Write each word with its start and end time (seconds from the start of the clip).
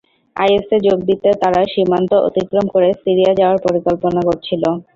আইএসে 0.35 0.77
যোগ 0.85 0.99
দিতে 1.09 1.29
তারা 1.41 1.61
সীমান্ত 1.73 2.11
অতিক্রম 2.27 2.65
করে 2.73 2.89
সিরিয়া 3.01 3.31
যাওয়ার 3.39 3.59
পরিকল্পনা 3.65 4.21
করছিল। 4.27 4.63